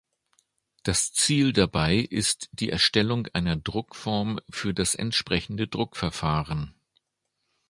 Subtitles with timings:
[0.81, 2.09] Das Ziel ist dabei
[2.53, 6.73] die Erstellung einer Druckform für das entsprechende Druckverfahren.